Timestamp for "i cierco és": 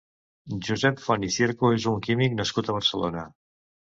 1.27-1.85